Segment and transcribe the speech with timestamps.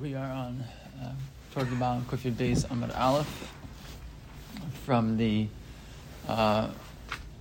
[0.00, 0.64] we are on
[1.02, 1.12] uh,
[1.52, 3.52] toward the bottom base Amar Aleph
[4.84, 5.46] from the
[6.26, 6.68] uh,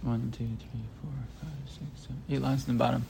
[0.02, 1.12] one, two, three, four,
[1.42, 3.06] five, six, seven, eight lines in the bottom,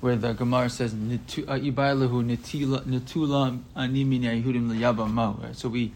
[0.00, 5.40] where the Gemara says Ibaylahu Netula Netula Animini Yehudim Liyaba Mo.
[5.52, 5.92] So we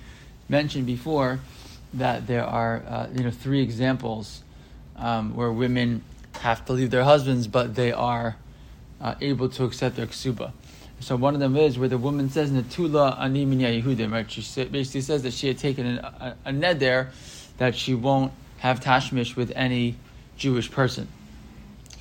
[0.48, 1.38] mentioned before
[1.94, 4.42] that there are uh, you know three examples
[4.96, 6.02] um, where women
[6.40, 8.36] have to leave their husbands, but they are
[9.00, 10.52] uh, able to accept their ksuba.
[11.00, 14.30] So one of them is where the woman says Natula ani Yehudim, right?
[14.30, 17.12] She basically says that she had taken a, a, a ned there
[17.58, 19.96] that she won't have tashmish with any
[20.36, 21.08] Jewish person.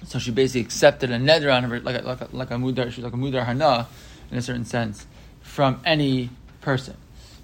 [0.06, 2.92] So she basically accepted a neder on her, like a, like a, like a mudar,
[2.92, 3.88] she's like a mudar hana,
[4.32, 5.06] in a certain sense,
[5.42, 6.30] from any
[6.62, 6.96] person.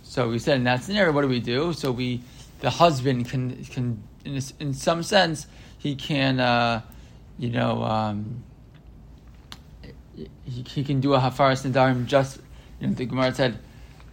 [0.04, 1.74] So we said in that scenario, what do we do?
[1.74, 2.22] So we,
[2.60, 5.48] the husband can can in, in some sense
[5.78, 6.82] he can, uh,
[7.38, 7.84] you know.
[7.84, 8.44] Um,
[10.16, 10.30] he,
[10.68, 12.40] he can do a hafaras nadarim just,
[12.80, 13.58] you know, the Gemara said,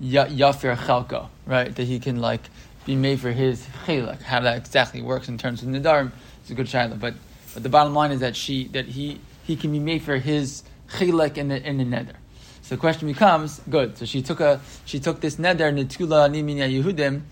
[0.02, 1.74] yafir chalko, right?
[1.74, 2.42] That he can like
[2.86, 4.22] be made for his chilak.
[4.22, 6.12] How that exactly works in terms of nadarim
[6.44, 6.98] is a good shaila.
[6.98, 7.14] But
[7.54, 10.62] but the bottom line is that she that he he can be made for his
[10.92, 12.14] chilak in the in the nether.
[12.62, 13.98] So the question becomes, good.
[13.98, 17.22] So she took a she took this nether netula niminya yehudim,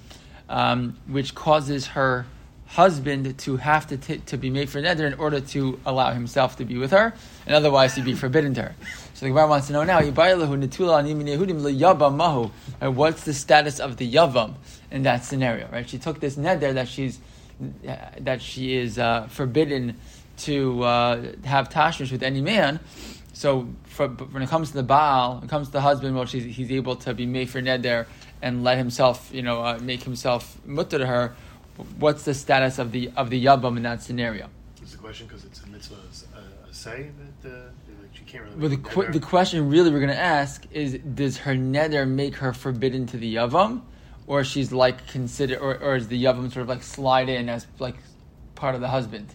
[0.49, 2.27] um, which causes her
[2.69, 6.57] husband to have to, t- to be made for nether in order to allow himself
[6.57, 7.15] to be with her,
[7.47, 8.75] and otherwise he'd be forbidden to her.
[9.15, 10.17] So the Gemara wants to know now, and
[12.97, 14.55] what's the status of the yavam
[14.91, 15.69] in that scenario?
[15.73, 15.89] Right?
[15.89, 17.21] She took this nether that she's
[18.21, 19.97] that she is uh, forbidden
[20.37, 22.79] to uh, have tashmish with any man.
[23.33, 26.25] So for, when it comes to the Baal, when it comes to the husband, well,
[26.25, 28.07] she's, he's able to be made for neder
[28.41, 31.35] and let himself, you know, uh, make himself mutter to her
[31.99, 34.49] what's the status of the of the yabam in that scenario?
[34.83, 35.95] Is the question because it's a mitzvah
[36.35, 37.11] a, a say
[37.43, 37.61] that uh,
[38.01, 38.57] like she can't really.
[38.57, 42.37] But the qu- the question really we're going to ask is: Does her neder make
[42.37, 43.83] her forbidden to the yavam,
[44.27, 47.67] or she's like considered, or, or is the yavam sort of like slide in as
[47.79, 47.97] like
[48.55, 49.35] part of the husband?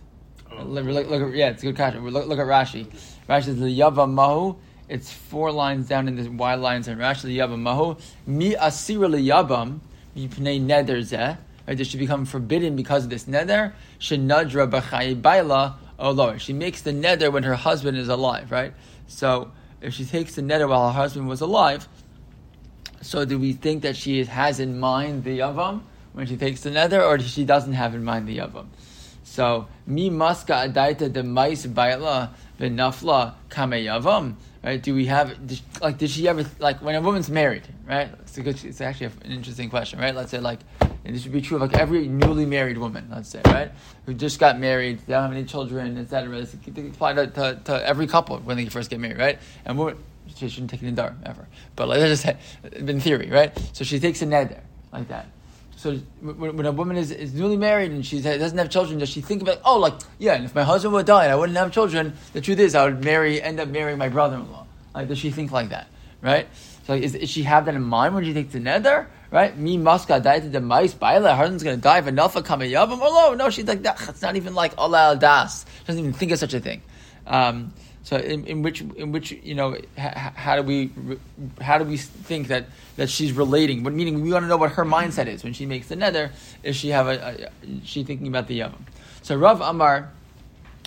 [0.51, 0.63] Oh.
[0.63, 2.05] Look, look, look, yeah, it's a good question.
[2.07, 2.85] Look, look at Rashi.
[3.27, 4.55] Rashi says the yavam mahu.
[4.89, 7.23] It's four lines down in the wide lines in Rashi.
[7.23, 7.95] The yavam mahu
[8.27, 9.79] mi asira liyabam
[10.15, 11.37] mipnei neder zeh
[11.67, 13.73] right, that should become forbidden because of this nether.
[13.99, 16.39] Shenadra b'chayi baila oh olor.
[16.39, 18.73] She makes the nether when her husband is alive, right?
[19.07, 19.51] So
[19.81, 21.87] if she takes the nether while her husband was alive,
[23.01, 25.81] so do we think that she has in mind the yavam
[26.13, 28.67] when she takes the nether, or she doesn't have in mind the yavam?
[29.23, 34.35] So mi maska adaita de mais baila v'nafla kame yavam.
[34.63, 34.81] Right?
[34.81, 35.37] Do we have
[35.81, 35.97] like?
[35.97, 37.67] Did she ever like when a woman's married?
[37.85, 38.09] Right?
[38.21, 38.63] It's a good.
[38.63, 40.15] It's actually an interesting question, right?
[40.15, 40.59] Let's say like
[41.05, 43.71] and this would be true of like every newly married woman, let's say, right,
[44.05, 46.39] who just got married, they don't have any children, etc.
[46.39, 49.39] This apply to, to, to, every couple when they first get married, right?
[49.65, 49.95] And
[50.35, 52.37] she shouldn't take an dar ever, but like, let's just say,
[52.73, 53.51] in theory, right?
[53.73, 55.27] So she takes a neder like that.
[55.75, 59.09] So when, when, a woman is, is newly married and she doesn't have children, does
[59.09, 61.57] she think about, oh, like, yeah, and if my husband would die and I wouldn't
[61.57, 64.65] have children, the truth is I would marry, end up marrying my brother-in-law.
[64.95, 65.87] Like, does she think like that,
[66.21, 66.47] right?
[66.83, 69.07] So is, is she have that in mind when she takes the nether?
[69.33, 69.57] right?
[69.57, 70.93] Me maska died to the mice.
[70.93, 72.01] Baila, her husband's to die.
[72.01, 72.99] Vanalfa kamayavim.
[73.01, 73.99] Oh no, no, she's like that.
[74.07, 75.65] It's not even like Allah das.
[75.79, 76.83] She doesn't even think of such a thing.
[77.25, 77.73] Um,
[78.03, 80.91] so in, in, which in which you know ha, how do we
[81.59, 83.83] how do we think that that she's relating?
[83.83, 86.31] What meaning we want to know what her mindset is when she makes the nether.
[86.61, 88.81] Is she have a, a she thinking about the yavam?
[89.23, 90.11] So Rav Amar.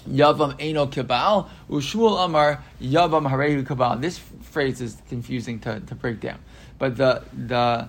[0.09, 4.01] Yavam Eno Kibal, Ushul Amar Yavam Harehu Kibal.
[4.01, 6.39] This phrase is confusing to, to break down.
[6.79, 7.89] But the the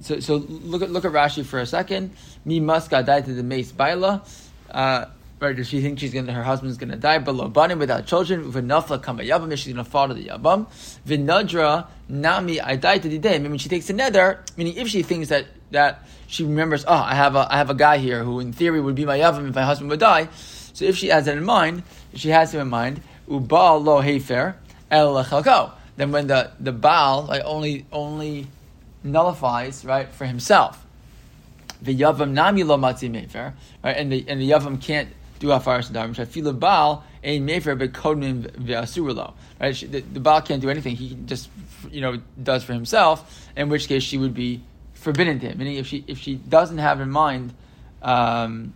[0.00, 2.14] so, so look at look at Rashi for a second.
[2.44, 4.22] Mi maska died to the mace baila.
[4.70, 5.06] Uh,
[5.40, 5.56] right?
[5.56, 8.52] Does she think she's gonna her husband's gonna die below banim without children?
[8.52, 9.56] V'nafla kama yavam.
[9.56, 10.66] She's gonna fall to the yavam.
[11.06, 13.36] V'nadra nami I died to the day.
[13.36, 14.42] I mean, she takes a nether.
[14.56, 17.74] Meaning, if she thinks that that she remembers, oh, I have a I have a
[17.74, 20.28] guy here who in theory would be my yavam if my husband would die.
[20.74, 24.56] So if she has that in mind, she has him in mind, ubal lo hefer
[24.90, 28.48] el Then when the the baal like only only
[29.04, 30.84] nullifies right for himself.
[31.80, 33.54] The yavam nami lo matzi mefer,
[33.84, 35.08] right, and the and the yavam can't
[35.38, 36.14] do afaras darim.
[36.14, 39.74] Shafila baal ein mefer bekodmin v'asurulo, right?
[39.74, 40.96] The, the baal can't do anything.
[40.96, 41.50] He just
[41.88, 43.48] you know does for himself.
[43.56, 44.60] In which case she would be
[44.94, 45.58] forbidden to him.
[45.58, 47.54] Meaning if she if she doesn't have in mind.
[48.02, 48.74] Um,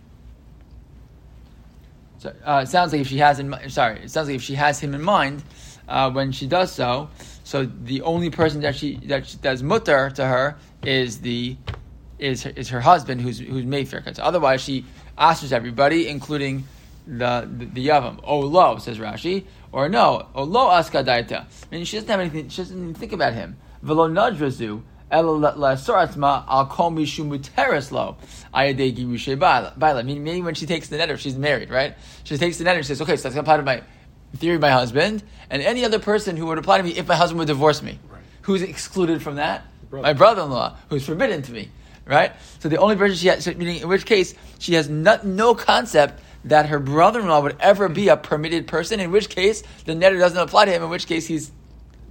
[2.19, 4.55] so, uh, it sounds like if she has in sorry, it sounds like if she
[4.55, 5.41] has him in mind
[5.87, 7.09] uh, when she does so,
[7.45, 11.55] so the only person that she that she, does mutter to her is the
[12.19, 14.03] is her, is her husband who's who's mayfair.
[14.13, 14.85] So otherwise, she
[15.17, 16.65] asks everybody, including
[17.07, 18.19] the the, the yavam.
[18.23, 21.45] Oh lo says Rashi, or no, oh lo askadaita.
[21.45, 22.49] I mean, she doesn't have anything.
[22.49, 23.55] She doesn't even think about him.
[23.81, 24.81] velo nadrazu.
[25.11, 28.17] El la soratma al call me shumuteres lo.
[30.03, 31.95] Meaning, when she takes the neder, she's married, right?
[32.23, 33.81] She takes the neder and says, okay, so that's going to apply to my
[34.37, 37.39] theory, my husband, and any other person who would apply to me if my husband
[37.39, 37.97] would divorce me.
[38.09, 38.21] Right.
[38.43, 39.65] Who's excluded from that?
[39.89, 40.03] Brother.
[40.03, 41.69] My brother-in-law, who's forbidden to me,
[42.05, 42.33] right?
[42.59, 46.21] So the only person she has, meaning in which case she has no, no concept
[46.45, 48.99] that her brother-in-law would ever be a permitted person.
[48.99, 50.83] In which case the neder doesn't apply to him.
[50.83, 51.51] In which case he's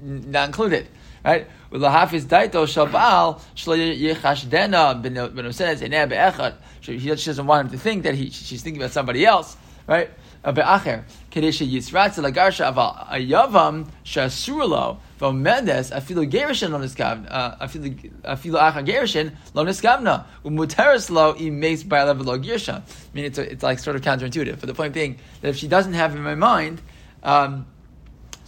[0.02, 0.88] not included,
[1.24, 1.46] right?
[1.72, 6.54] Lahafiz daito shabal yichashdena benosenez eneh be'echad.
[6.80, 9.56] She doesn't want him to think that he, she's thinking about somebody else,
[9.86, 10.10] right?
[10.42, 17.28] Be'acher kedesha yisratz lagarsha aval ayavam shasurlo v'omedes afilu gerishin lo niskav
[17.60, 22.76] afilu afilu acha gerishin lo niskavna umuteres lo imes level lo girsha.
[22.78, 22.82] I
[23.12, 25.94] mean, it's it's like sort of counterintuitive, but the point being that if she doesn't
[25.94, 26.80] have him in mind.
[27.22, 27.66] Um,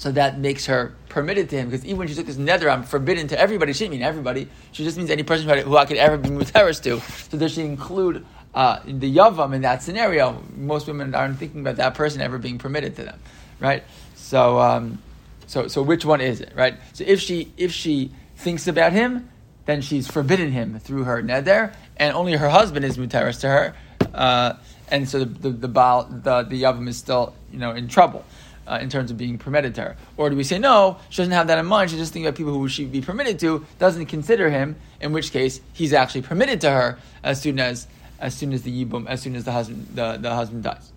[0.00, 2.84] so that makes her permitted to him because even when she took this nether, I'm
[2.84, 3.74] forbidden to everybody.
[3.74, 4.48] She didn't mean everybody.
[4.72, 7.00] She just means any person who, I could ever be muteris to.
[7.28, 8.24] So does she include
[8.54, 10.42] uh, the yavam in that scenario?
[10.56, 13.20] Most women aren't thinking about that person ever being permitted to them,
[13.58, 13.84] right?
[14.14, 15.02] So, um,
[15.46, 16.76] so, so which one is it, right?
[16.94, 19.28] So if she if she thinks about him,
[19.66, 23.74] then she's forbidden him through her nether, and only her husband is muteris to her,
[24.14, 24.54] uh,
[24.88, 28.24] and so the the the, baal, the the yavam is still you know in trouble
[28.70, 29.96] uh, in terms of being permitted to her?
[30.16, 32.36] Or do we say no, she doesn't have that in mind, she's just thinking about
[32.36, 36.60] people who she'd be permitted to, doesn't consider him, in which case he's actually permitted
[36.62, 37.86] to her as soon as
[38.20, 40.92] as soon as the yibum, as soon as the husband the, the husband dies.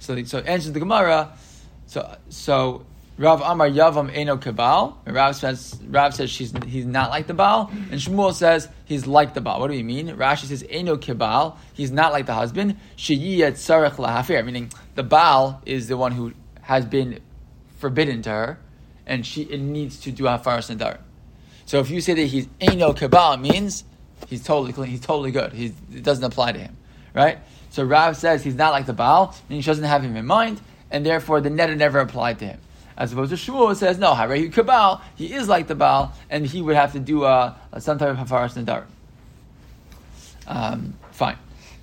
[0.00, 1.32] So so answers the Gemara.
[1.86, 2.84] So so
[3.18, 4.96] Rav Amar Yavam Eno Kabal.
[5.06, 9.34] Rav says Rav says she's he's not like the Baal, and Shmuel says he's like
[9.34, 9.60] the Baal.
[9.60, 10.08] What do we mean?
[10.08, 11.56] Rashi says Eno Kabal.
[11.74, 12.76] He's not like the husband.
[12.96, 16.32] Sheyiyat Sarach Lahafir, meaning the Baal is the one who
[16.72, 17.20] has been
[17.78, 18.58] forbidden to her,
[19.06, 20.98] and she it needs to do hafaras nadar.
[21.66, 23.84] So if you say that he's eno kabal, means
[24.28, 25.52] he's totally clean, he's totally good.
[25.52, 26.76] He's, it doesn't apply to him,
[27.14, 27.38] right?
[27.70, 30.60] So Rav says he's not like the Baal, and he doesn't have him in mind,
[30.90, 32.60] and therefore the neder never applied to him.
[32.96, 36.60] As opposed to Shmuel says, no, Harehu Kabal, he is like the Baal, and he
[36.60, 38.84] would have to do uh, some type of Hafaras Nadar.
[40.46, 41.38] Um, fine.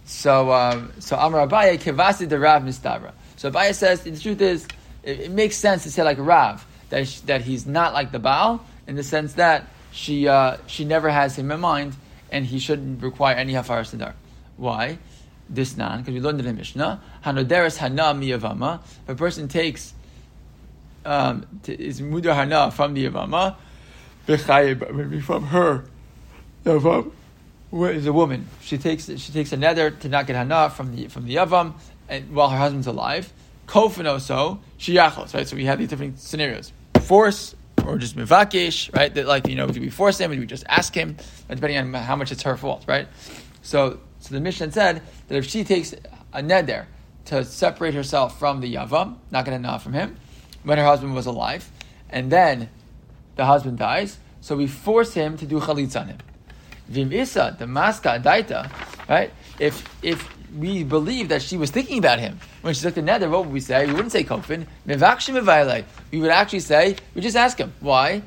[0.06, 3.12] So, um, so Amar Abaye, Kevasi de Rav Mistabra.
[3.36, 4.68] So Abaye says, the truth is,
[5.04, 8.20] it, it, makes sense to say like Rav, that, she, that he's not like the
[8.20, 11.96] Baal, in the sense that she, uh, she never has him in mind,
[12.32, 14.14] and he shouldn't require any Hafaras Nadar.
[14.58, 14.98] Why?
[15.50, 19.94] This nan, because we learned in the Mishnah, Hanoderes Hana Miyavama, if a person takes
[21.06, 23.56] um, is mudar hana from the yavama,
[25.24, 25.86] from her
[26.66, 27.12] yavam,
[27.70, 28.48] where is a woman.
[28.62, 31.74] She takes she takes a nether to not get hana from the from the yavam,
[32.08, 33.32] and while her husband's alive.
[33.70, 35.48] Kofin so shiyachos, right?
[35.48, 37.56] So we have these different scenarios: force
[37.86, 39.14] or just mivakish, right?
[39.14, 40.32] That like you know, do we force him?
[40.32, 41.18] Or do we just ask him?
[41.48, 43.08] Depending on how much it's her fault, right?
[43.62, 45.94] So so the Mishnah said that if she takes
[46.34, 46.88] a neder
[47.26, 50.18] to separate herself from the yavam, not get hana from him
[50.64, 51.70] when her husband was alive,
[52.10, 52.70] and then
[53.36, 56.18] the husband dies, so we force him to do chalitza on him.
[56.88, 58.72] Vim isa, the maska daita,
[59.08, 59.32] right?
[59.60, 60.28] If if
[60.58, 63.54] we believe that she was thinking about him when she took the nether, what would
[63.54, 63.86] we say?
[63.86, 64.66] We wouldn't say kofin.
[66.12, 67.74] We would actually say, we just ask him.
[67.80, 68.22] Why?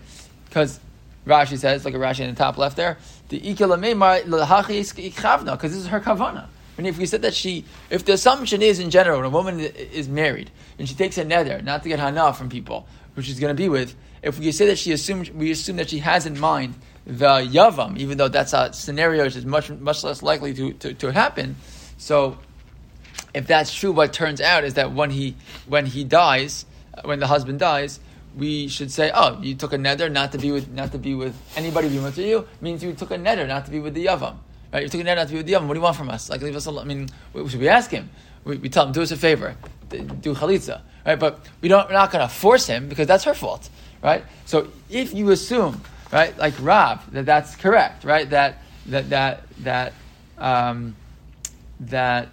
[0.46, 0.80] Because
[1.26, 2.98] Rashi says, like a Rashi in the top left there,
[3.28, 3.70] the because
[5.72, 6.46] this is her kavana.
[6.78, 9.60] And if we said that she, if the assumption is in general, when a woman
[9.60, 13.38] is married and she takes a nether not to get hana from people, which she's
[13.38, 16.26] going to be with, if we say that she assumes, we assume that she has
[16.26, 16.74] in mind
[17.06, 20.94] the yavam, even though that's a scenario which is much much less likely to, to,
[20.94, 21.56] to happen.
[21.98, 22.38] So,
[23.34, 25.36] if that's true, what turns out is that when he
[25.66, 26.66] when he dies,
[27.04, 28.00] when the husband dies,
[28.36, 31.14] we should say, "Oh, you took a nether not to be with not to be
[31.14, 34.06] with anybody being with you," means you took a nether not to be with the
[34.06, 34.36] yavam.
[34.72, 34.84] Right?
[34.84, 35.68] You took a net out to be with the oven.
[35.68, 36.30] What do you want from us?
[36.30, 36.84] Like, leave us alone.
[36.84, 37.08] I mean,
[37.48, 38.08] should we ask him?
[38.44, 39.54] We, we, tell him, do us a favor,
[39.90, 41.18] do chalitza, right?
[41.18, 43.68] But we don't, we're not going to force him because that's her fault,
[44.02, 44.24] right?
[44.46, 48.28] So if you assume, right, like Rav, that that's correct, right?
[48.30, 49.92] That that that that
[50.38, 50.96] um,
[51.80, 52.30] that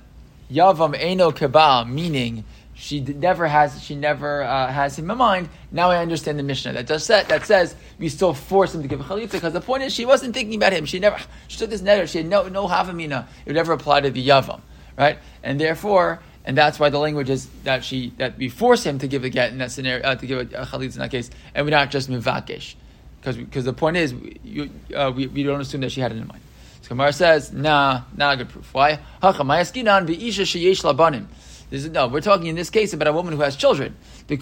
[0.51, 2.43] yavam eno kebal, meaning
[2.79, 5.49] she never has she never uh, has him in mind.
[5.71, 8.87] Now I understand the Mishnah that does that that says we still force him to
[8.87, 10.85] give a chalitza because the point is she wasn't thinking about him.
[10.85, 12.07] She never she took this netter.
[12.07, 13.27] She had no no havamina.
[13.45, 14.61] It would never apply to the yavam,
[14.97, 15.19] right?
[15.43, 19.07] And therefore, and that's why the language is that she that we force him to
[19.07, 21.29] give a get in that scenario uh, to give a, a chalitza in that case,
[21.53, 22.75] and we're not just mivakesh
[23.19, 24.13] because because the point is
[24.43, 26.41] you, uh, we, we don't assume that she had it in mind.
[26.81, 28.73] So Gemara says, nah, not a good proof.
[28.73, 28.99] Why?
[31.69, 33.95] This is, no, we're talking in this case about a woman who has children.
[34.27, 34.35] A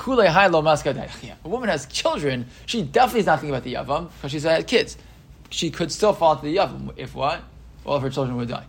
[1.45, 2.45] woman has children.
[2.65, 4.97] She definitely is not thinking about the yavam because she's had kids.
[5.49, 7.41] She could still fall into the yavam if what?
[7.85, 8.65] All of her children would die,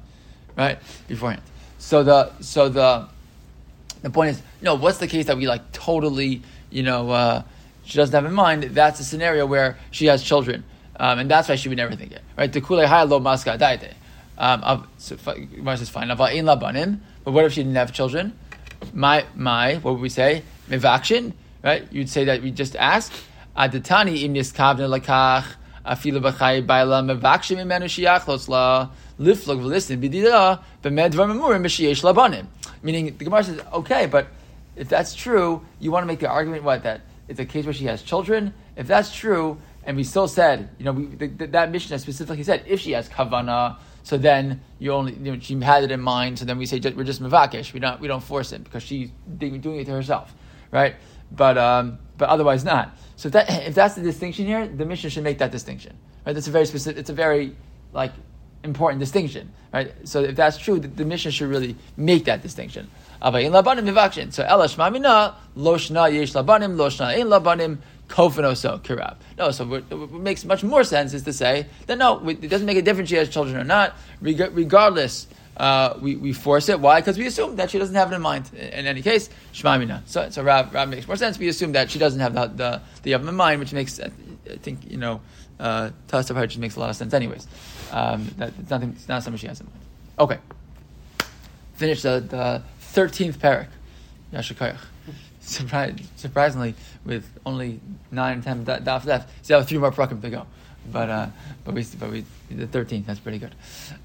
[0.57, 1.43] right beforehand.
[1.79, 3.09] So the so the
[4.03, 4.75] the point is, no.
[4.77, 7.43] What's the case that we like totally, you know, uh,
[7.85, 8.63] she doesn't have in mind?
[8.65, 10.65] That's a scenario where she has children,
[10.99, 12.53] um, and that's why she would never think it, right?
[12.53, 13.93] The kule high lo maskadai.
[14.37, 15.49] Um, so, fine.
[17.25, 18.39] But what if she didn't have children?
[18.93, 20.43] My my, what would we say?
[20.69, 21.87] Mivakshin, right?
[21.93, 23.13] You'd say that we just ask.
[23.57, 25.45] Adatani im niskavne lakach
[25.85, 32.47] afilu b'chay baila mevakshim imenu shiachlos la liflog v'listin b'dida b'med v'memurim labanim.
[32.83, 34.29] Meaning, the Gemara says, okay, but
[34.77, 37.75] if that's true, you want to make the argument what that it's a case where
[37.75, 38.55] she has children.
[38.77, 42.45] If that's true, and we still said, you know, we, the, the, that Mishnah specifically
[42.45, 43.79] said if she has kavana
[44.09, 46.39] so then you only you know, she had it in mind.
[46.39, 47.75] So then we say we're just mavakish.
[47.75, 50.35] We don't we don't force it because she's doing it to herself,
[50.71, 50.97] right?
[51.31, 52.97] But um, but otherwise not.
[53.17, 56.33] So if, that, if that's the distinction here, the Mishnah should make that distinction, right?
[56.33, 56.99] That's a very specific.
[56.99, 57.55] It's a very
[57.93, 58.13] like
[58.65, 59.93] important distinction, right?
[60.05, 62.91] So if that's true, the, the Mishnah should really make that distinction.
[63.21, 69.17] So ela shmamina loshna yesh labanim loshna ein labanim kofanoso kirab.
[69.37, 72.77] No, so what, makes much more sense is to say that no, it doesn't make
[72.77, 73.95] a difference she has children or not.
[74.21, 76.81] Regardless, uh, we, we force it.
[76.81, 77.01] Why?
[77.01, 78.51] Because we assume that she doesn't have it in mind.
[78.55, 80.03] In any case, shmamina.
[80.07, 81.39] So, so Rav, makes more sense.
[81.39, 84.11] We assume that she doesn't have the the, the in mind, which makes I
[84.63, 85.21] think you know
[85.59, 87.13] uh, test of her just makes a lot of sense.
[87.13, 87.47] Anyways,
[87.91, 88.91] um, that it's nothing.
[88.91, 89.79] It's not something she has in mind.
[90.19, 90.39] Okay.
[91.75, 93.69] Finish the the thirteenth parak.
[95.49, 96.75] Yashakayach surprisingly,
[97.05, 100.47] with only nine and ten daf left, still have three more prakim to go.
[100.91, 101.27] But uh,
[101.65, 103.07] but we but we the thirteenth.
[103.07, 103.55] That's pretty good.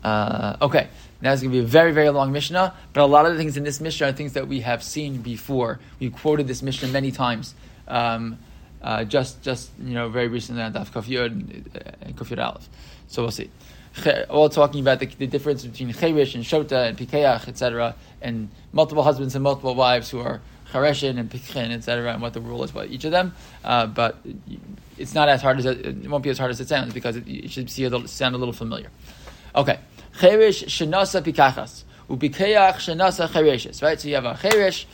[0.04, 0.88] Uh, okay,
[1.22, 2.74] now it's going to be a very very long mishnah.
[2.92, 5.22] But a lot of the things in this mishnah are things that we have seen
[5.22, 5.80] before.
[6.00, 7.56] We quoted this mishnah many times.
[7.88, 8.38] Um,
[8.82, 12.68] uh, just just you know very recently on daf kafir and kafir aleph.
[13.08, 13.50] So we'll see.
[14.30, 19.04] All talking about the, the difference between cherish and shota and pikeach, etc., and multiple
[19.04, 20.42] husbands and multiple wives who are
[20.74, 23.34] Chareshin and Pikhin, etc., and what the rule is for each of them.
[23.64, 24.18] Uh, but
[24.98, 27.16] it's not as hard as it, it, won't be as hard as it sounds because
[27.16, 28.90] it, it should see a sound a little familiar.
[29.56, 29.80] Okay,
[30.20, 33.82] Cherish Shenasa Pikachas Ubikeach Shenasa Chereshes.
[33.82, 34.88] Right, so you have a Cherish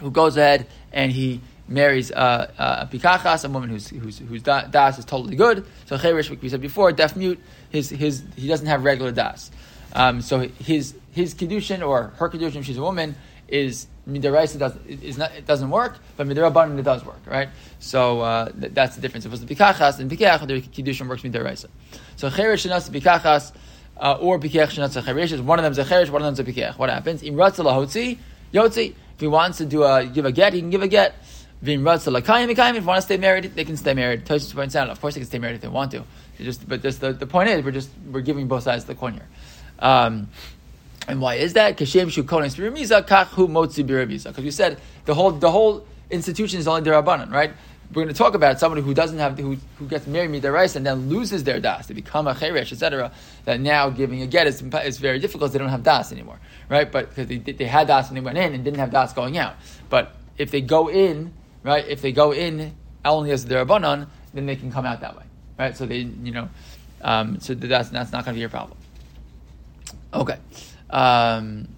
[0.00, 5.36] who goes ahead and he marries a pikachas, a woman whose whose das is totally
[5.36, 5.64] good.
[5.86, 7.40] So cherish, like we said before, deaf mute.
[7.70, 9.50] His his he doesn't have regular das.
[9.94, 13.14] Um, so his his kedushin or her kedushin, she's a woman,
[13.48, 17.48] is midiraisa does is not it doesn't work, but midirabanan it does work, right?
[17.78, 19.24] So uh, th- that's the difference.
[19.24, 21.66] If it was the pikachas and pikeach, the kiddushin works midiraisa.
[22.16, 23.52] So cheresh shenas pikachas
[23.96, 26.56] uh, or pikeach shenas cheresh one of them is a cheresh, one of them is
[26.56, 26.78] a pikeach.
[26.78, 27.22] What happens?
[27.22, 28.18] In Im hotzi
[28.52, 28.94] yotzi.
[29.14, 31.14] If he wants to do a give a get, he can give a get.
[31.62, 34.24] Vim lakayim If they want to stay married, they can stay married.
[34.24, 36.02] Tosfos points out, of course, they can stay married if they want to.
[36.38, 38.94] just, but just the, the point is, we're just we're giving both sides of the
[38.96, 39.28] coin here.
[39.78, 40.28] Um,
[41.08, 41.76] and why is that?
[41.76, 42.10] Because we
[44.50, 47.52] said the whole the whole institution is only derabanan, right?
[47.92, 50.86] We're going to talk about somebody who doesn't have who, who gets married midaraisa and
[50.86, 53.12] then loses their das they become a cheresh, etc.
[53.44, 55.52] That now giving a get is, is very difficult.
[55.52, 56.38] They don't have das anymore,
[56.70, 56.90] right?
[56.90, 59.36] But because they, they had das and they went in and didn't have das going
[59.36, 59.56] out.
[59.90, 61.86] But if they go in, right?
[61.86, 65.24] If they go in only as derabanan, then they can come out that way,
[65.58, 65.76] right?
[65.76, 66.48] So they, you know,
[67.02, 68.78] um, so that's that's not going to be your problem.
[70.14, 70.36] Okay.
[70.90, 71.68] Um,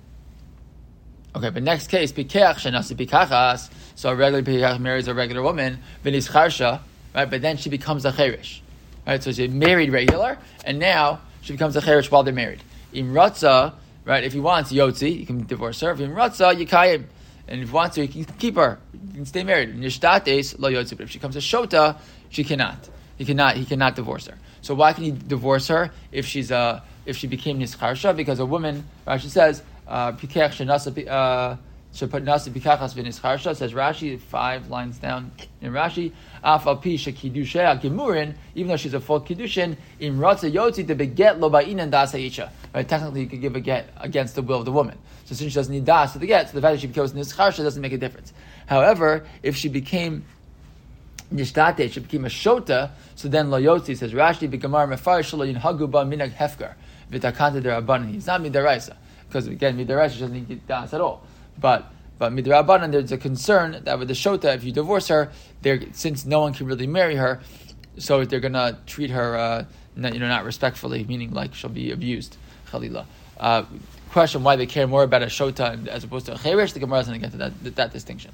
[1.36, 3.70] okay, but next case, pikeach shenasi pikachas.
[3.94, 6.80] So a regular pikach marries a regular woman, vinis charsha,
[7.14, 7.30] right?
[7.30, 8.62] But then she becomes a cherish,
[9.06, 9.22] right?
[9.22, 12.62] So she married regular, and now she becomes a cherish while they're married.
[12.92, 13.74] In ratza,
[14.04, 14.24] right?
[14.24, 15.92] If he wants yotzi, you can divorce her.
[15.92, 17.04] In ratza, yikayim.
[17.46, 18.78] And if he wants to, you can keep her.
[18.92, 19.76] You can stay married.
[19.76, 20.96] Nishtates lo yotzi.
[20.96, 21.98] But if she comes a shota,
[22.30, 22.88] she cannot.
[23.16, 23.56] He cannot.
[23.56, 24.38] He cannot divorce her.
[24.60, 28.46] So why can he divorce her if she's a if she became nischarsha, because a
[28.46, 31.56] woman, Rashi says, uh, shenasa uh,
[31.94, 35.30] nasa pikachas v'nischarsha, says Rashi, five lines down
[35.61, 40.50] in Rashi, af al pi shekidushe gemurin, even though she's a full kiddushin, in ratza
[40.50, 42.50] yotzi to beget lo ba'inan das ha'isha.
[42.75, 44.99] Right, technically you could give a get against the will of the woman.
[45.26, 47.12] So since she doesn't need das to the get, so the fact that she becomes
[47.12, 48.32] nischarsha doesn't make a difference.
[48.66, 50.25] However, if she became
[51.32, 55.90] nishtate, she became a shota, so then lo yotzi says Rashi, begamar mefarish lo yinhagu
[55.90, 56.75] ba minag hefker
[57.14, 58.14] v'takanta derabanan.
[58.14, 58.97] It's not midaraisa
[59.28, 61.23] because again midaraisa doesn't need das at all.
[61.61, 65.33] But but midrabanan, there's a concern that with the shota, if you divorce her,
[65.92, 67.40] since no one can really marry her,
[67.99, 69.64] so they're gonna treat her, uh,
[69.97, 72.37] not, you know, not respectfully, meaning like she'll be abused,
[72.71, 73.06] chalila.
[73.38, 73.64] Uh,
[74.11, 77.02] question why they care more about a shota as opposed to a cherish, the Gemara
[77.02, 78.30] going to get to that, that, that distinction.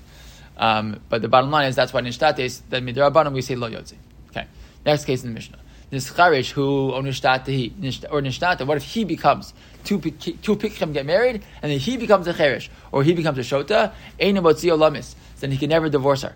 [0.58, 3.94] Um, but the bottom line is that's why nishtates, that midrabanan we say lo yotzi.
[4.28, 4.46] Okay.
[4.84, 5.58] Next case in the Mishnah.
[5.90, 9.52] This charish who or nishtata what if he becomes
[9.84, 13.42] two two pikchim get married and then he becomes a cherish or he becomes a
[13.42, 13.92] shota?
[14.20, 15.14] Ein lamis.
[15.40, 16.34] Then he can never divorce her.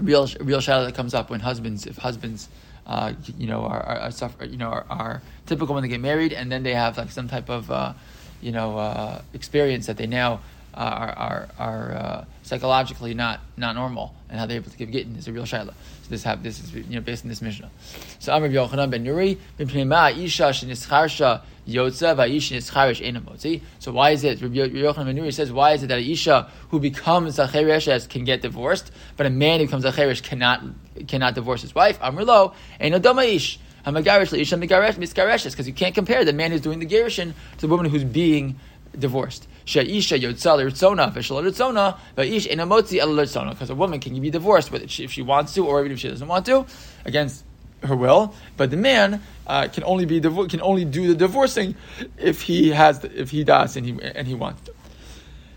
[0.00, 2.48] Real real shadow that comes up when husbands if husbands
[2.86, 6.00] uh, you know, are, are, are suffer, you know, are, are, typical when they get
[6.00, 7.92] married, and then they have like some type of, uh,
[8.40, 10.40] you know, uh, experience that they now
[10.76, 15.16] are are, are uh, psychologically not not normal, and how they're able to give gittin
[15.16, 15.74] is a real shaila.
[16.02, 17.70] So this have this is you know based on this mishnah.
[18.18, 23.62] So Amr Yochanan ben Nuri b'pnei isha shenischarsha yotza va'isha nischarish enamotzi.
[23.78, 24.40] So why is it?
[24.40, 28.08] Rabbi Yochanan ben Nuri says why is it that an isha who becomes a cheresh
[28.08, 30.62] can get divorced, but a man who becomes a cheresh cannot
[31.08, 31.98] cannot divorce his wife?
[32.02, 33.58] Amr lo enodoma ish.
[33.86, 37.68] Hamagarish leisha miskareshes because you can't compare the man who's doing the gerushin to the
[37.68, 38.58] woman who's being
[38.98, 39.46] divorced.
[39.66, 44.70] Sheisha yotzal ritzona v'shal ritzona v'ish enamotzi el ritzona because a woman can be divorced
[44.88, 46.64] she, if she wants to or even if she doesn't want to
[47.04, 47.44] against
[47.82, 48.32] her will.
[48.56, 51.74] But the man uh, can only be divo- can only do the divorcing
[52.16, 54.74] if he has the, if he does and he and he wants to.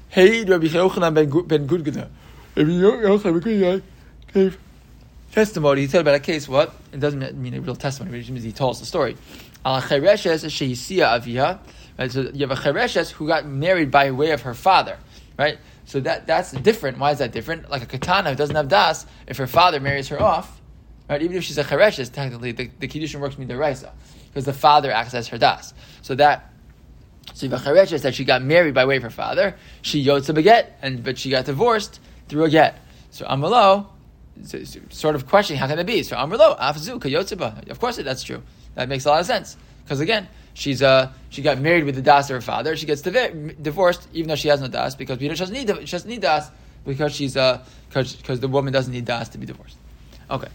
[0.10, 2.10] Hey, Rabbi Yochanan ben Gudgada.
[2.56, 3.82] Rabbi Yochanan ben Gudgada
[4.34, 4.58] gave
[5.32, 5.82] testimony.
[5.82, 6.50] He said about a case.
[6.50, 9.18] What it doesn't mean a real testimony, but it means he told us the story.
[9.64, 11.60] Al chereshes sheisia aviha
[12.00, 12.10] Right?
[12.10, 14.98] So you have a chereshes who got married by way of her father,
[15.38, 15.58] right?
[15.84, 16.98] So that that's different.
[16.98, 17.70] Why is that different?
[17.70, 20.62] Like a katana who doesn't have das, if her father marries her off,
[21.10, 21.22] right?
[21.22, 23.92] Even if she's a chereshes, technically the, the kiddushin works midiraisa
[24.28, 25.74] because the father acts as her das.
[26.02, 26.54] So that
[27.34, 29.56] so have a chereshes that she got married by way of her father.
[29.82, 32.80] She yotza beget, and but she got divorced through a get.
[33.12, 33.88] So amalo,
[34.90, 36.04] sort of questioning how can it be?
[36.04, 37.70] So amalo afzu kayotziba.
[37.70, 38.42] Of course, that's true.
[38.76, 42.02] That makes a lot of sense because again she's uh, she got married with the
[42.02, 42.76] das of her father.
[42.76, 46.10] She gets divorced even though she has no das because she doesn't need she doesn't
[46.10, 46.50] need das
[46.86, 49.78] because she's uh because the woman doesn't need das to be divorced.
[50.30, 50.50] Okay,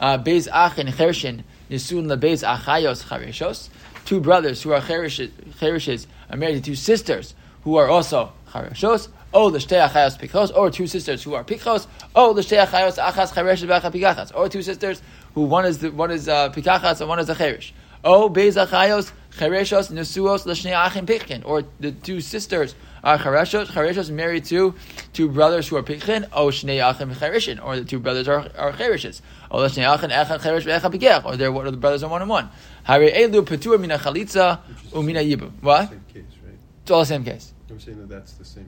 [0.00, 3.68] uh, Beis Ach and Chershin Nisun LeBeis Achayos Chareshos.
[4.04, 9.08] Two brothers who are cherishes are married to two sisters who are also chareshos.
[9.34, 11.86] Oh, the shtei achayos pikos, or two sisters who are pikos.
[12.14, 15.02] Oh, the shtei achayos achas chereshes b'acha pikachas, or two sisters
[15.34, 17.74] who one is the, one is uh, pikachas and one is a cherish.
[18.02, 22.74] Oh, beis achayos Chereshos Nesuos L'shnei Achim Pichkin, or the two sisters
[23.04, 23.66] are Chereshos.
[23.66, 24.74] Chereshos married to
[25.12, 26.28] two brothers who are Pichkin.
[26.32, 29.20] Oh, Shnei Achim Chereshin, or the two brothers are, are Chereshes.
[29.50, 32.20] Oh, L'shnei Achim Echad Cheresh Ve'echad Pikech, or they're one of the brothers are one
[32.20, 32.50] on one.
[32.82, 35.52] Hare Elu Petur Mina Chalitza Umina Yibum.
[35.60, 35.88] What?
[35.88, 36.54] Same case, right?
[36.82, 37.52] It's all the same case.
[37.70, 38.66] I'm saying that that's the same.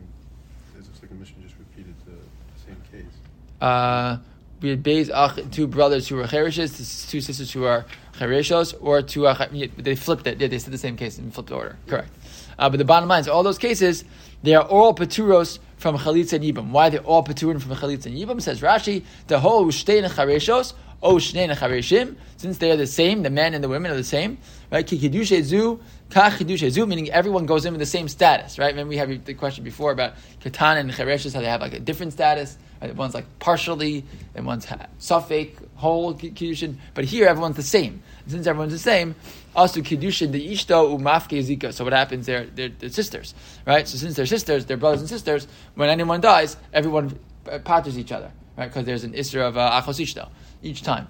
[0.78, 3.12] It looks like a Mishnah just repeated the, the same case.
[3.60, 4.18] Uh,
[4.60, 7.86] we had Beis Ach, two brothers who were Chereshes, two sisters who are
[8.18, 9.46] Chereshos, or to uh,
[9.78, 10.40] they flipped it.
[10.40, 11.76] Yeah, they said the same case in flipped order.
[11.86, 12.10] Correct.
[12.58, 14.04] Uh, but the bottom line is, all those cases,
[14.42, 16.70] they are all paturos from chalitza and yibam.
[16.70, 18.40] Why they're all paturin from chalitza and yibam?
[18.42, 23.30] Says Rashi, the whole shtein chareshos, o shtein chareshim, since they are the same, the
[23.30, 24.38] men and the women are the same,
[24.70, 24.86] right?
[24.86, 24.98] Ki
[25.42, 28.68] zu, ka kidushe zu, meaning everyone goes in with the same status, right?
[28.68, 31.80] Remember we had the question before about katan and chareshos, how they have like a
[31.80, 32.58] different status.
[32.80, 32.94] Right?
[32.96, 34.66] One's like partially, and one's
[34.98, 36.76] suffix, whole kiddushin.
[36.94, 38.02] But here, everyone's the same.
[38.26, 39.14] since everyone's the same,
[39.54, 41.72] also kiddushin the ishto umafke zika.
[41.72, 42.26] So what happens?
[42.26, 43.34] They're, they're, they're sisters,
[43.66, 43.86] right?
[43.86, 45.46] So since they're sisters, they're brothers and sisters.
[45.74, 47.18] When anyone dies, everyone
[47.64, 48.66] patters each other, right?
[48.66, 50.28] Because there's an isra of uh, achos ishto
[50.62, 51.08] each time.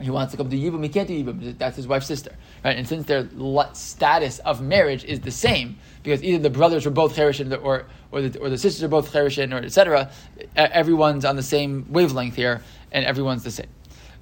[0.00, 1.58] He wants to come to Yibum, he can't do Yibum.
[1.58, 2.34] That's his wife's sister,
[2.64, 2.76] right?
[2.76, 3.28] And since their
[3.72, 8.22] status of marriage is the same, because either the brothers were both cherishin or or
[8.22, 10.10] the, or the sisters are both cherishin or etc.
[10.56, 13.68] Everyone's on the same wavelength here, and everyone's the same.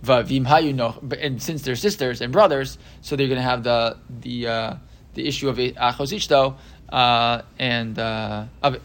[0.08, 4.74] And since they're sisters and brothers, so they're going to have the the uh,
[5.14, 6.56] the issue of achos
[6.88, 8.80] uh, and uh, of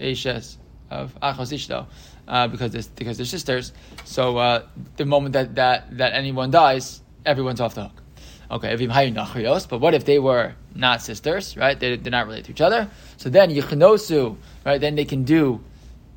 [0.00, 0.58] Ashes
[0.90, 1.86] of achos
[2.26, 3.72] uh, because because they're sisters.
[4.04, 8.02] So uh, the moment that, that that anyone dies, everyone's off the hook.
[8.50, 11.78] Okay, but what if they were not sisters, right?
[11.78, 12.88] They, they're not related to each other.
[13.16, 14.36] So then yichnosu,
[14.66, 14.80] right?
[14.80, 15.60] Then they can do,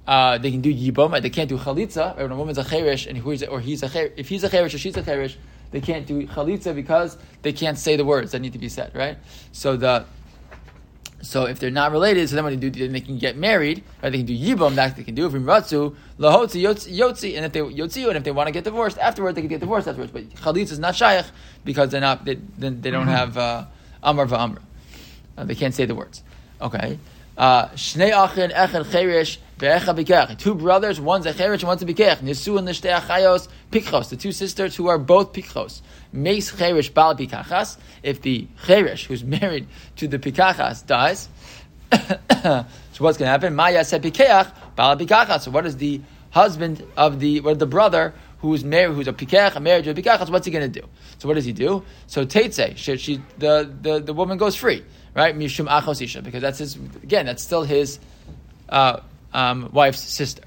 [0.05, 1.11] uh, they can do yibum.
[1.11, 1.23] Right?
[1.23, 2.15] They can't do chalitza.
[2.15, 2.23] Right?
[2.23, 4.77] When a woman's a cherish and or he's a cherish, if he's a cherish or
[4.77, 5.37] she's a cherish,
[5.71, 8.93] they can't do chalitza because they can't say the words that need to be said,
[8.93, 9.17] right?
[9.51, 10.05] So the
[11.21, 13.83] so if they're not related, so then when they do, then they can get married,
[14.03, 14.11] right?
[14.11, 15.27] They can do yibum, that they can do.
[15.29, 19.35] Vimratzu, lahotzi, yotzi, and if they yotzi, and if they want to get divorced afterwards,
[19.35, 20.11] they can get divorced afterwards.
[20.11, 21.25] But chalitza is not shaykh
[21.65, 23.09] because they're not, they, they, don't mm-hmm.
[23.09, 23.65] have uh,
[24.03, 24.61] amar va'amra.
[25.37, 26.21] Uh, they can't say the words.
[26.61, 26.99] Okay.
[27.37, 28.85] Shnei achin echad
[29.95, 30.37] ve'echa.
[30.37, 32.17] Two brothers, one's a cherish one's a bikech.
[32.19, 34.09] Nisu and l'shtei achayos pikchos.
[34.09, 35.81] The two sisters who are both pikchos.
[36.11, 37.77] Meis cherish bal pikachas.
[38.03, 41.29] If the cherish who's married to the pikachas dies,
[41.91, 42.65] so
[42.99, 43.55] what's going to happen?
[43.55, 45.41] Maya said pikeach bal pikachas.
[45.41, 49.59] So what is the husband of the, what the brother who's married, who's a pikach,
[49.61, 50.87] married to a pikachas, what's he going to do?
[51.17, 51.83] So what does he do?
[52.05, 54.83] So Teitze, she, she, the, the, the woman goes free,
[55.15, 55.35] right?
[55.35, 57.99] Mishum achos isha, because that's his, again, that's still his
[58.69, 58.99] uh,
[59.33, 60.43] um, wife's sister,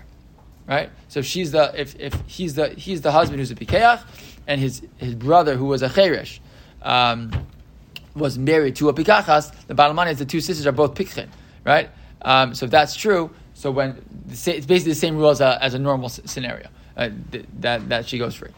[0.68, 0.90] right?
[1.08, 4.02] So if she's the, if, if he's the, he's the husband who's a pikach,
[4.46, 6.40] and his, his brother who was a cherish,
[6.82, 7.32] um,
[8.14, 11.28] was married to a pikachas, the bottom line is the two sisters are both pikchin,
[11.64, 11.90] right?
[12.22, 15.74] Um, so if that's true, so when it's basically the same rule as a, as
[15.74, 18.50] a normal scenario uh, th- that that she goes free.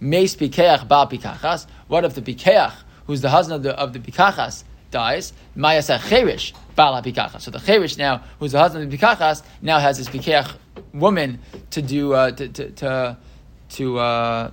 [0.00, 1.66] Meis pikeach bal pikachas.
[1.88, 2.72] What if the pikeach,
[3.06, 5.32] who's the husband of the of the pikachas, dies?
[5.56, 7.40] Mayasa cherish bal pikachas.
[7.42, 10.54] So the cherish now, who's the husband of the pikachas, now has his pikeach
[10.92, 13.16] woman to do uh, to to to.
[13.70, 14.50] to uh,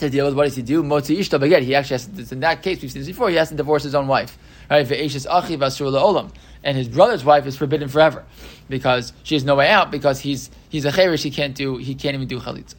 [0.00, 0.82] to deal with what does he do?
[0.82, 1.62] Motzi ishta again.
[1.62, 3.30] He actually has to, in that case we've seen this before.
[3.30, 4.36] He has to divorce his own wife,
[4.68, 4.86] right?
[4.86, 6.32] Ve'eshes achi vasur olam,
[6.64, 8.24] and his brother's wife is forbidden forever
[8.68, 11.22] because she has no way out because he's he's a cherish.
[11.22, 12.74] He can't do he can't even do chalitza.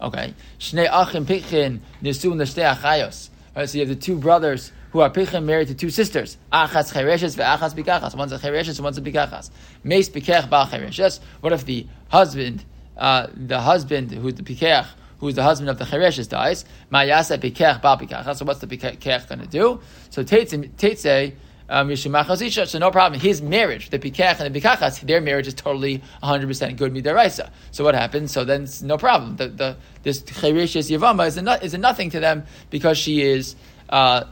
[0.00, 3.30] Okay, shnei achim pichin nisu neshtei achayos.
[3.56, 6.36] Right, so you have the two brothers who are pichin married to two sisters.
[6.52, 8.14] Achas chereshes ve'achas bikachas.
[8.14, 9.50] One's a chereshes and one's a bikachas.
[9.82, 11.20] Meis pikech bal chereshes.
[11.40, 12.64] What if the husband,
[12.96, 14.86] uh, the husband who's the pikech
[15.18, 18.36] who's the husband of the Chereshes dies, Ma'yasa Pikech Bal Pikacha.
[18.36, 19.80] So what's the Pikech going to do?
[20.10, 21.34] So Teitze,
[21.70, 23.20] um, so no problem.
[23.20, 27.50] His marriage, the Pikech and the Pikachas, their marriage is totally 100% good midaraisa.
[27.72, 28.32] So what happens?
[28.32, 29.36] So then it's no problem.
[29.36, 33.54] The, the, this Chereshes Yavama is a, is a nothing to them because she is
[33.90, 34.24] uh,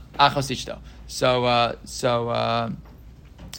[1.09, 2.71] So, uh, so uh,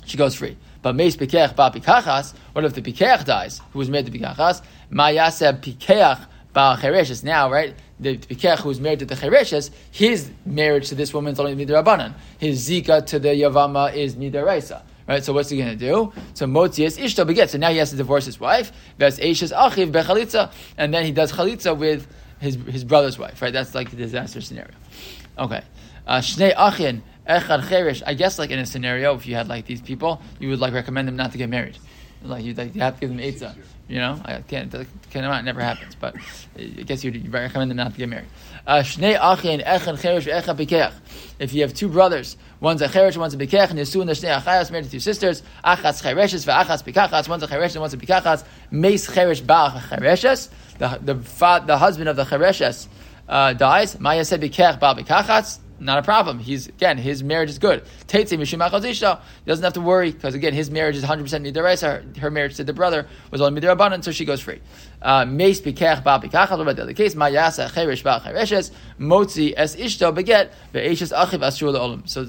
[0.05, 0.57] she goes free.
[0.81, 4.63] But Meis Pikech Bal Pikachas, what if the Pikech dies, who was married to Pikachas?
[4.91, 6.25] Ma'yasa Pikech
[6.57, 7.23] Baal Chereshes.
[7.23, 11.39] Now, right, the Pikech who's married to the Chereshes, his marriage to this woman is
[11.39, 12.15] only Midrabanan.
[12.39, 14.81] His Zika to the Yavama is Midaraisa.
[15.07, 16.11] Right, so what's he going to do?
[16.33, 17.51] So Motzias Ishto beget.
[17.51, 18.71] So now he has to divorce his wife.
[18.97, 22.07] Ves Eishes Achiv Bechalitza, and then he does Chalitza with
[22.39, 23.39] his his brother's wife.
[23.39, 24.73] Right, that's like the disaster scenario.
[25.37, 25.61] Okay,
[26.07, 28.01] uh, Shnei Achin Echad Cheresh.
[28.03, 30.73] I guess like in a scenario, if you had like these people, you would like
[30.73, 31.77] recommend them not to get married.
[32.23, 33.55] Like you like you have to give them eitzah.
[33.87, 36.15] You know, I can't, can't it never happens, but
[36.57, 38.25] I guess you'd recommend them not to get married.
[38.65, 38.83] Uh,
[41.39, 44.13] if you have two brothers, one's a cheresh, one's a bikech, and Yesu and the
[44.13, 47.93] shnei achayas married to two sisters, achas chereshes ve'achas bikachas, one's a cheresh and one's
[47.93, 51.13] a bikachas, meis cheresh ba chereshes, the, the,
[51.65, 52.87] the husband of the chereshes
[53.29, 56.39] uh, dies, maya said bikech ba bikachas, not a problem.
[56.39, 57.83] He's again, his marriage is good.
[58.11, 62.17] He doesn't have to worry because again, his marriage is 100 percent midaraisa.
[62.17, 64.59] Her, marriage to the brother was only midarabanan, so she goes free.
[65.01, 66.19] Uh, Meis bikech ba
[66.85, 67.15] the case?
[67.15, 72.07] Mayasa cherish ba chereshes motzi es ishto beget ve'eshes achiv asur.
[72.09, 72.25] So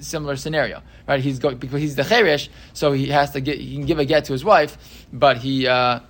[0.00, 1.20] similar scenario, right?
[1.20, 3.58] He's going because he's the cherish, so he has to get.
[3.58, 4.78] He can give a get to his wife,
[5.12, 6.00] but he, uh,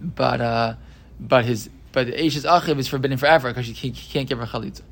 [0.00, 0.74] but uh,
[1.18, 4.46] but his but the eshes achiv is forbidden forever because he, he can't give her
[4.46, 4.82] chalitza.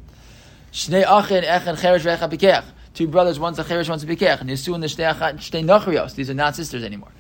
[0.73, 2.65] Shnei achin echen cheresh ve'echa bikech.
[2.95, 4.41] Two brothers, one's a cheresh, one's a bikech.
[4.41, 6.15] Nisu and the shnei nachrios.
[6.15, 7.11] These are not sisters anymore.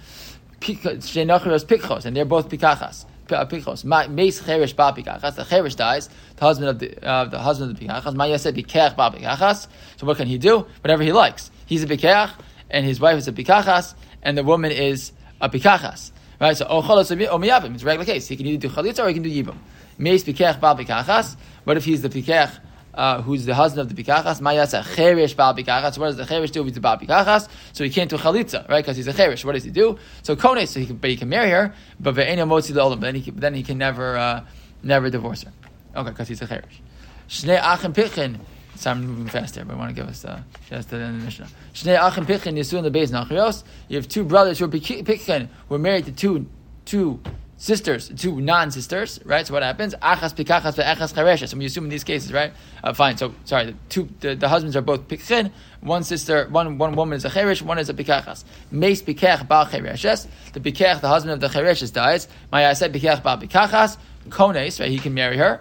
[0.60, 3.06] Shnei nachrios pikchos, and they're both pikachas.
[3.26, 3.84] Pikchos.
[3.84, 5.34] Meis cheresh ba pikachas.
[5.34, 6.08] The cheresh dies.
[6.36, 8.14] The husband of the uh, the husband of the pikachas.
[8.14, 9.66] Maya said bikech ba pikachas.
[9.96, 10.66] So what can he do?
[10.82, 11.50] Whatever he likes.
[11.66, 12.30] He's a pikach,
[12.70, 15.10] and his wife is a pikachas, and the woman is
[15.40, 16.12] a pikachas.
[16.40, 16.56] Right.
[16.56, 17.74] So ocholos omiyavim.
[17.74, 18.28] It's a regular case.
[18.28, 19.56] He can either do chalitza or he can do yibum.
[19.98, 21.36] Meis pikech ba pikachas.
[21.64, 22.60] What if he's the pikech?
[22.94, 25.98] Uh, who's the husband of the pikachas, mayasa cheresh bal pikachas.
[25.98, 27.48] What does the cheresh do if he's a bal pikachas?
[27.72, 28.84] So he can't do chalitza, right?
[28.84, 29.44] Because he's a cheresh.
[29.44, 29.98] What does he do?
[30.22, 33.00] So kone, so he can, but he can marry her, but le'olam.
[33.00, 34.44] Then he can, then he can never, uh,
[34.82, 35.52] never divorce her.
[35.96, 36.80] Okay, because he's a cheresh.
[37.28, 38.40] Shnei achim pichin.
[38.76, 41.16] So I'm moving fast here, but I want to give us uh, just the end
[41.16, 41.48] of the Mishnah.
[41.74, 43.62] Shnei achim pichin yisu in the base nachrios.
[43.88, 46.46] You have two brothers who are pichin, who are married to two
[46.86, 47.20] two
[47.60, 49.46] sisters, two non-sisters, right?
[49.46, 49.94] So what happens?
[49.96, 51.50] Achas pikachas ve'achas chareshes.
[51.50, 52.52] So we assume in these cases, right?
[52.82, 53.18] Uh, fine.
[53.18, 55.52] So sorry, the two the, the husbands are both pikchin.
[55.80, 58.44] One sister, one one woman is a cheresh, one is a pikachas.
[58.70, 60.26] Meis pikach bal chereshes.
[60.54, 62.28] The pikach, the husband of the chereshes, dies.
[62.50, 63.98] My said pikach bal pikachas.
[64.30, 64.90] Kones, right?
[64.90, 65.60] He can marry her.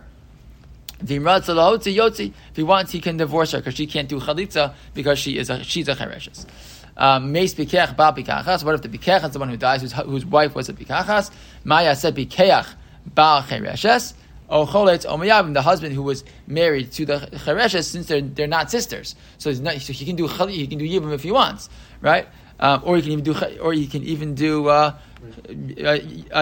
[1.02, 1.20] If he
[2.64, 5.88] wants, he can divorce her because she can't do chalitza because she is a she's
[5.88, 6.46] a chereshes.
[7.00, 8.66] Um, ba bikachas.
[8.66, 11.32] What if the bikech is the one who dies, whose, whose wife was a bikachas?
[11.70, 12.74] Maya said bikeach
[13.06, 14.16] ba chereshes.
[14.50, 18.72] Oh, choletz omayavim, the husband who was married to the chereshes, since they're they're not
[18.72, 21.70] sisters, so, not, so he can do he can do yibum if he wants,
[22.02, 22.28] right?
[22.60, 24.98] Um, or he can even do or he can even do uh,
[25.48, 25.52] uh,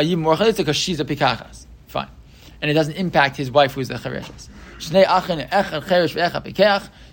[0.07, 1.65] yibum or because she's a pikachas.
[1.87, 2.07] Fine,
[2.61, 4.47] and it doesn't impact his wife who's the chereshes.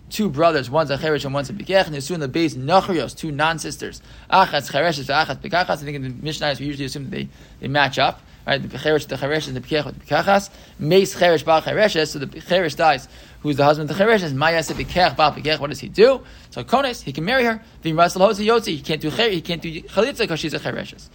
[0.08, 3.16] Cheresh two brothers, one's a cheresh and one's a pikach, and in the base nachrios,
[3.16, 4.02] two non-sisters.
[4.30, 5.70] Achas chereshes, achas pikachas.
[5.70, 7.28] I think in the Mishnah we usually assume that they,
[7.60, 8.20] they match up.
[8.46, 10.50] Right, the cheresh, the cheresh, and the pikach with the pikachas.
[10.78, 13.08] Mace cheresh bal chereshes, so the cheresh dies.
[13.40, 14.34] Who's the husband of the chereshes?
[14.34, 15.60] Mayas pikach bal pikach.
[15.60, 16.20] What does he do?
[16.50, 17.62] So kones, he can marry her.
[17.82, 18.76] Vim rasal hosi yotzi.
[18.76, 21.08] He can't do he can't do chalitza because she's a chereshes.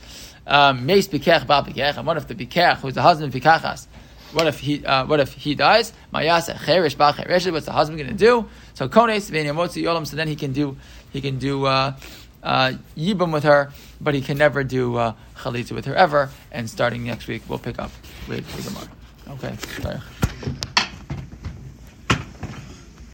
[0.48, 1.98] Um, Mace pikach bal pikach.
[1.98, 3.88] And what if the pikach, who's the husband of pikachas?
[4.32, 5.92] What if he uh, what if he dies?
[6.14, 7.52] Mayasa bal chereshes.
[7.52, 8.48] What's the husband going to do?
[8.76, 10.06] So kones v'nyamotzi yolam.
[10.06, 10.78] So then he can do
[11.12, 11.96] he can do uh,
[12.44, 16.30] uh, yibum with her, but he can never do uh, chalitza with her ever.
[16.52, 17.92] And starting next week, we'll pick up
[18.28, 18.88] with the.
[19.32, 19.56] Okay.